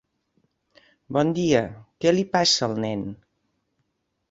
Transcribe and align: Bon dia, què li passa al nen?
Bon 1.17 1.33
dia, 1.39 1.61
què 2.05 2.15
li 2.17 2.25
passa 2.33 2.65
al 2.71 2.77
nen? 2.87 3.07